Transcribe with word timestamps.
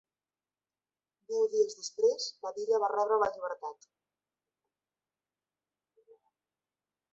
Deu 1.31 1.43
dies 1.51 1.75
després, 1.81 2.25
Padilla 2.45 2.79
va 2.85 2.89
rebre 2.95 3.19
la 3.25 3.29
llibertat. 3.37 3.87